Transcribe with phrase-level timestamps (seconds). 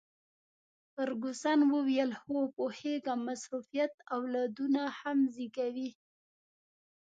[0.93, 5.89] فرګوسن وویل: هو، پوهیږم، مصروفیت اولادونه هم زیږوي.